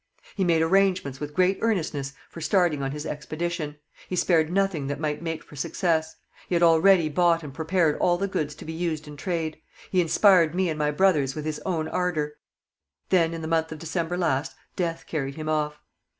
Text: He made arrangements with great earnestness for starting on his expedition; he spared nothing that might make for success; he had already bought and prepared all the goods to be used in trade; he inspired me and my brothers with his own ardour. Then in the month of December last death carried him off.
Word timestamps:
He 0.33 0.43
made 0.43 0.63
arrangements 0.63 1.19
with 1.19 1.35
great 1.35 1.59
earnestness 1.61 2.13
for 2.27 2.41
starting 2.41 2.81
on 2.81 2.89
his 2.89 3.05
expedition; 3.05 3.75
he 4.09 4.15
spared 4.15 4.51
nothing 4.51 4.87
that 4.87 4.99
might 4.99 5.21
make 5.21 5.43
for 5.43 5.55
success; 5.55 6.15
he 6.49 6.55
had 6.55 6.63
already 6.63 7.07
bought 7.07 7.43
and 7.43 7.53
prepared 7.53 7.97
all 7.99 8.17
the 8.17 8.27
goods 8.27 8.55
to 8.55 8.65
be 8.65 8.73
used 8.73 9.07
in 9.07 9.15
trade; 9.15 9.61
he 9.91 10.01
inspired 10.01 10.55
me 10.55 10.71
and 10.71 10.79
my 10.79 10.89
brothers 10.89 11.35
with 11.35 11.45
his 11.45 11.59
own 11.67 11.87
ardour. 11.87 12.33
Then 13.09 13.31
in 13.31 13.43
the 13.43 13.47
month 13.47 13.71
of 13.71 13.77
December 13.77 14.17
last 14.17 14.55
death 14.75 15.05
carried 15.05 15.35
him 15.35 15.47
off. 15.47 15.79